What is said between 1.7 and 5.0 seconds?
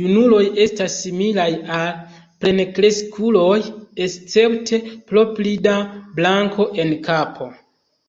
al plenkreskuloj escepte